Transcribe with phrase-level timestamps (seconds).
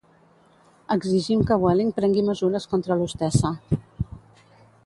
[0.95, 3.53] Exigim que Vueling prengui mesures contra l'hostessa